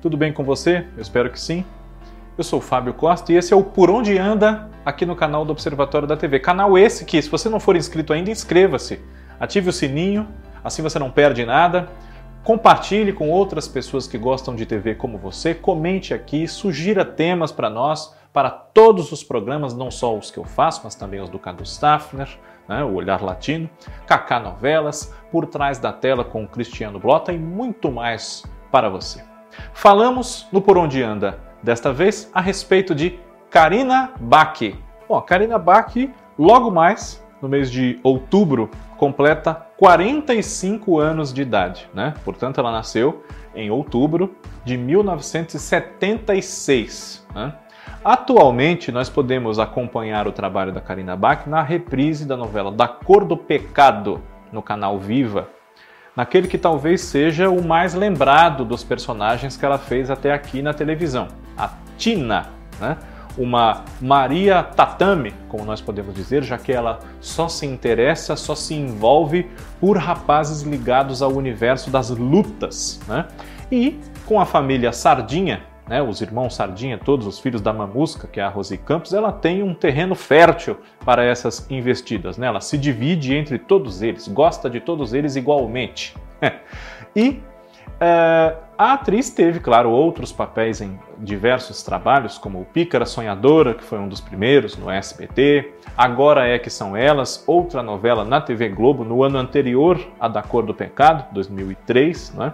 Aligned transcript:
Tudo 0.00 0.16
bem 0.16 0.32
com 0.32 0.44
você? 0.44 0.86
Eu 0.94 1.02
espero 1.02 1.30
que 1.30 1.40
sim. 1.40 1.64
Eu 2.36 2.44
sou 2.44 2.58
o 2.58 2.62
Fábio 2.62 2.92
Costa 2.92 3.32
e 3.32 3.36
esse 3.36 3.54
é 3.54 3.56
o 3.56 3.64
Por 3.64 3.88
Onde 3.88 4.18
Anda 4.18 4.68
aqui 4.84 5.06
no 5.06 5.16
canal 5.16 5.44
do 5.44 5.52
Observatório 5.52 6.06
da 6.06 6.16
TV. 6.16 6.38
Canal 6.38 6.76
esse 6.76 7.06
que, 7.06 7.20
se 7.20 7.30
você 7.30 7.48
não 7.48 7.58
for 7.58 7.76
inscrito 7.76 8.12
ainda, 8.12 8.30
inscreva-se. 8.30 9.00
Ative 9.40 9.70
o 9.70 9.72
sininho, 9.72 10.28
assim 10.62 10.82
você 10.82 10.98
não 10.98 11.10
perde 11.10 11.46
nada. 11.46 11.88
Compartilhe 12.44 13.12
com 13.12 13.30
outras 13.30 13.66
pessoas 13.66 14.06
que 14.06 14.18
gostam 14.18 14.54
de 14.54 14.66
TV 14.66 14.94
como 14.94 15.16
você. 15.16 15.54
Comente 15.54 16.12
aqui, 16.12 16.46
sugira 16.46 17.06
temas 17.06 17.50
para 17.50 17.70
nós, 17.70 18.14
para 18.34 18.50
todos 18.50 19.12
os 19.12 19.24
programas, 19.24 19.74
não 19.74 19.90
só 19.90 20.14
os 20.14 20.30
que 20.30 20.38
eu 20.38 20.44
faço, 20.44 20.82
mas 20.84 20.94
também 20.94 21.20
os 21.20 21.30
do 21.30 21.38
Cadu 21.38 21.64
Staffner, 21.64 22.28
né, 22.68 22.84
o 22.84 22.92
Olhar 22.92 23.22
Latino, 23.22 23.68
Kaká 24.06 24.38
Novelas, 24.38 25.12
Por 25.32 25.46
Trás 25.46 25.78
da 25.78 25.92
Tela 25.92 26.22
com 26.22 26.46
Cristiano 26.46 27.00
Blota 27.00 27.32
e 27.32 27.38
muito 27.38 27.90
mais 27.90 28.44
para 28.70 28.90
você. 28.90 29.35
Falamos 29.72 30.46
no 30.52 30.60
Por 30.60 30.78
Onde 30.78 31.02
Anda, 31.02 31.38
desta 31.62 31.92
vez 31.92 32.30
a 32.34 32.40
respeito 32.40 32.94
de 32.94 33.18
Karina 33.50 34.12
Bach. 34.20 34.58
Bom, 35.08 35.16
a 35.16 35.22
Karina 35.22 35.58
Bach, 35.58 35.92
logo 36.38 36.70
mais, 36.70 37.24
no 37.40 37.48
mês 37.48 37.70
de 37.70 37.98
outubro, 38.02 38.70
completa 38.96 39.54
45 39.76 40.98
anos 40.98 41.32
de 41.32 41.42
idade, 41.42 41.88
né? 41.92 42.14
Portanto, 42.24 42.58
ela 42.58 42.72
nasceu 42.72 43.22
em 43.54 43.70
outubro 43.70 44.34
de 44.64 44.76
1976. 44.76 47.24
Né? 47.34 47.54
Atualmente, 48.04 48.92
nós 48.92 49.08
podemos 49.08 49.58
acompanhar 49.58 50.28
o 50.28 50.32
trabalho 50.32 50.72
da 50.72 50.80
Karina 50.80 51.16
Bach 51.16 51.46
na 51.46 51.62
reprise 51.62 52.26
da 52.26 52.36
novela 52.36 52.70
Da 52.70 52.86
Cor 52.88 53.24
do 53.24 53.36
Pecado, 53.36 54.20
no 54.52 54.62
canal 54.62 54.98
Viva, 54.98 55.48
naquele 56.16 56.48
que 56.48 56.56
talvez 56.56 57.02
seja 57.02 57.50
o 57.50 57.62
mais 57.62 57.94
lembrado 57.94 58.64
dos 58.64 58.82
personagens 58.82 59.56
que 59.56 59.64
ela 59.64 59.78
fez 59.78 60.10
até 60.10 60.32
aqui 60.32 60.62
na 60.62 60.72
televisão, 60.72 61.28
a 61.56 61.70
Tina, 61.98 62.48
né? 62.80 62.96
uma 63.36 63.84
Maria 64.00 64.62
Tatame, 64.62 65.34
como 65.48 65.64
nós 65.64 65.80
podemos 65.80 66.14
dizer, 66.14 66.42
já 66.42 66.56
que 66.56 66.72
ela 66.72 67.00
só 67.20 67.48
se 67.48 67.66
interessa, 67.66 68.34
só 68.34 68.54
se 68.54 68.74
envolve 68.74 69.50
por 69.78 69.98
rapazes 69.98 70.62
ligados 70.62 71.20
ao 71.20 71.32
universo 71.32 71.90
das 71.90 72.08
lutas. 72.08 72.98
Né? 73.06 73.26
E 73.70 74.00
com 74.24 74.40
a 74.40 74.46
família 74.46 74.90
Sardinha, 74.90 75.62
né, 75.88 76.02
os 76.02 76.20
irmãos 76.20 76.54
Sardinha, 76.54 76.98
todos 76.98 77.26
os 77.26 77.38
filhos 77.38 77.60
da 77.60 77.72
mamusca, 77.72 78.26
que 78.26 78.40
é 78.40 78.42
a 78.42 78.48
Rosi 78.48 78.78
Campos, 78.78 79.12
ela 79.12 79.32
tem 79.32 79.62
um 79.62 79.74
terreno 79.74 80.14
fértil 80.14 80.78
para 81.04 81.24
essas 81.24 81.70
investidas. 81.70 82.36
Né? 82.36 82.46
Ela 82.46 82.60
se 82.60 82.76
divide 82.76 83.34
entre 83.34 83.58
todos 83.58 84.02
eles, 84.02 84.28
gosta 84.28 84.68
de 84.68 84.80
todos 84.80 85.12
eles 85.12 85.36
igualmente. 85.36 86.16
e 87.14 87.40
uh, 88.00 88.56
a 88.76 88.92
atriz 88.94 89.30
teve, 89.30 89.60
claro, 89.60 89.90
outros 89.90 90.32
papéis 90.32 90.80
em 90.80 90.98
diversos 91.18 91.82
trabalhos, 91.82 92.36
como 92.36 92.60
o 92.60 92.64
Pícara 92.64 93.06
Sonhadora, 93.06 93.74
que 93.74 93.84
foi 93.84 93.98
um 93.98 94.08
dos 94.08 94.20
primeiros 94.20 94.76
no 94.76 94.90
SBT, 94.90 95.72
Agora 95.96 96.46
é 96.46 96.58
que 96.58 96.68
são 96.68 96.94
elas, 96.94 97.42
outra 97.46 97.82
novela 97.82 98.22
na 98.22 98.38
TV 98.38 98.68
Globo 98.68 99.02
no 99.02 99.22
ano 99.22 99.38
anterior 99.38 99.98
a 100.20 100.28
Da 100.28 100.42
Cor 100.42 100.66
do 100.66 100.74
Pecado, 100.74 101.24
2003, 101.32 102.34
né? 102.34 102.52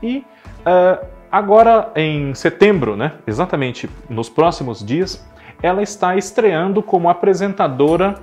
E 0.00 0.24
uh, 0.60 1.04
Agora, 1.34 1.90
em 1.96 2.32
setembro, 2.32 2.94
né, 2.94 3.14
exatamente 3.26 3.90
nos 4.08 4.28
próximos 4.28 4.86
dias, 4.86 5.28
ela 5.60 5.82
está 5.82 6.14
estreando 6.14 6.80
como 6.80 7.08
apresentadora 7.08 8.20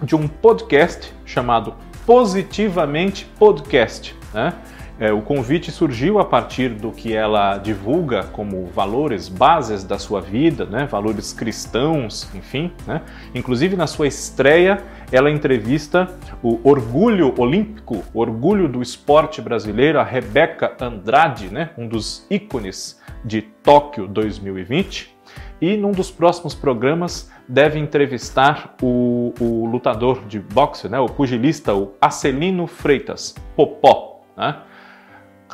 de 0.00 0.14
um 0.14 0.28
podcast 0.28 1.12
chamado 1.24 1.74
Positivamente 2.06 3.24
Podcast. 3.40 4.16
Né? 4.32 4.52
É, 4.98 5.12
o 5.12 5.20
convite 5.20 5.72
surgiu 5.72 6.20
a 6.20 6.24
partir 6.24 6.68
do 6.68 6.92
que 6.92 7.12
ela 7.12 7.58
divulga 7.58 8.24
como 8.24 8.66
valores, 8.66 9.28
bases 9.28 9.82
da 9.82 9.98
sua 9.98 10.20
vida, 10.20 10.64
né? 10.66 10.86
valores 10.86 11.32
cristãos, 11.32 12.32
enfim. 12.32 12.72
Né? 12.86 13.02
Inclusive, 13.34 13.74
na 13.74 13.88
sua 13.88 14.06
estreia, 14.06 14.84
ela 15.10 15.30
entrevista 15.30 16.16
o 16.40 16.60
orgulho 16.62 17.34
olímpico, 17.36 18.04
orgulho 18.14 18.68
do 18.68 18.80
esporte 18.80 19.42
brasileiro, 19.42 19.98
a 19.98 20.04
Rebeca 20.04 20.76
Andrade, 20.80 21.52
né? 21.52 21.70
um 21.76 21.88
dos 21.88 22.24
ícones 22.30 23.00
de 23.24 23.42
Tóquio 23.42 24.06
2020. 24.06 25.12
E 25.60 25.76
num 25.76 25.90
dos 25.90 26.10
próximos 26.10 26.54
programas 26.54 27.32
deve 27.48 27.80
entrevistar 27.80 28.76
o, 28.80 29.34
o 29.40 29.66
lutador 29.66 30.24
de 30.26 30.38
boxe, 30.38 30.88
né? 30.88 31.00
o 31.00 31.06
pugilista, 31.06 31.74
o 31.74 31.94
Acelino 32.00 32.68
Freitas, 32.68 33.34
Popó. 33.56 34.22
Né? 34.36 34.56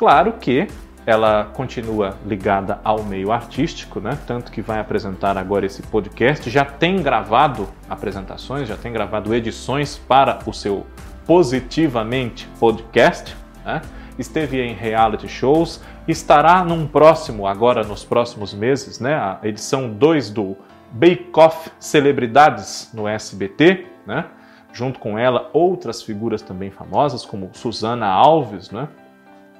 Claro 0.01 0.33
que 0.39 0.67
ela 1.05 1.51
continua 1.53 2.17
ligada 2.25 2.81
ao 2.83 3.03
meio 3.03 3.31
artístico, 3.31 3.99
né? 3.99 4.17
Tanto 4.25 4.51
que 4.51 4.59
vai 4.59 4.79
apresentar 4.79 5.37
agora 5.37 5.63
esse 5.63 5.83
podcast, 5.83 6.49
já 6.49 6.65
tem 6.65 7.03
gravado 7.03 7.69
apresentações, 7.87 8.67
já 8.67 8.75
tem 8.75 8.91
gravado 8.91 9.31
edições 9.35 9.99
para 9.99 10.39
o 10.47 10.51
seu 10.51 10.87
Positivamente 11.27 12.47
Podcast, 12.59 13.37
né? 13.63 13.83
Esteve 14.17 14.59
em 14.59 14.73
reality 14.73 15.27
shows, 15.27 15.83
estará 16.07 16.63
num 16.63 16.87
próximo, 16.87 17.45
agora 17.45 17.83
nos 17.83 18.03
próximos 18.03 18.55
meses, 18.55 18.99
né? 18.99 19.13
A 19.13 19.39
edição 19.43 19.87
2 19.87 20.31
do 20.31 20.57
Bake 20.91 21.29
Off 21.35 21.69
Celebridades 21.79 22.89
no 22.91 23.07
SBT, 23.07 23.85
né? 24.07 24.25
Junto 24.73 24.97
com 24.97 25.19
ela, 25.19 25.51
outras 25.53 26.01
figuras 26.01 26.41
também 26.41 26.71
famosas, 26.71 27.23
como 27.23 27.51
Susana 27.53 28.07
Alves, 28.07 28.71
né? 28.71 28.87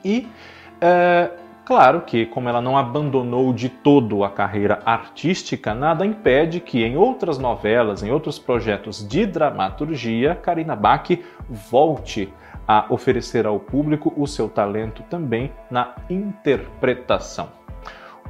E 0.03 0.27
é, 0.79 1.31
claro 1.65 2.01
que, 2.01 2.25
como 2.25 2.49
ela 2.49 2.61
não 2.61 2.77
abandonou 2.77 3.53
de 3.53 3.69
todo 3.69 4.23
a 4.23 4.29
carreira 4.29 4.79
artística, 4.85 5.73
nada 5.73 6.05
impede 6.05 6.59
que 6.59 6.83
em 6.83 6.97
outras 6.97 7.37
novelas, 7.37 8.03
em 8.03 8.11
outros 8.11 8.39
projetos 8.39 9.07
de 9.07 9.25
dramaturgia, 9.25 10.35
Karina 10.35 10.75
Bach 10.75 11.09
volte 11.49 12.33
a 12.67 12.85
oferecer 12.89 13.45
ao 13.45 13.59
público 13.59 14.13
o 14.15 14.25
seu 14.27 14.47
talento 14.47 15.03
também 15.09 15.51
na 15.69 15.95
interpretação. 16.09 17.49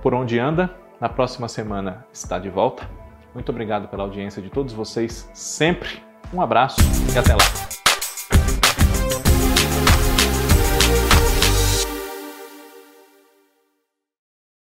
Por 0.02 0.14
onde 0.14 0.40
anda? 0.40 0.74
Na 1.00 1.10
próxima 1.10 1.48
semana 1.48 2.06
está 2.12 2.40
de 2.40 2.50
volta. 2.50 2.88
Muito 3.34 3.50
obrigado 3.50 3.88
pela 3.88 4.04
audiência 4.04 4.42
de 4.42 4.50
todos 4.50 4.74
vocês 4.74 5.30
sempre. 5.34 6.02
Um 6.34 6.42
abraço 6.42 6.80
e 7.14 7.18
até 7.18 7.34
lá. 7.34 7.91